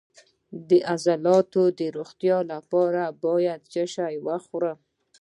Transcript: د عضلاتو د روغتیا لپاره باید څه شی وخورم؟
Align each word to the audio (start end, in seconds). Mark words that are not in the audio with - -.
د 0.69 0.71
عضلاتو 0.91 1.63
د 1.79 1.81
روغتیا 1.97 2.37
لپاره 2.53 3.03
باید 3.23 3.59
څه 3.73 3.83
شی 3.93 4.13
وخورم؟ 4.27 4.77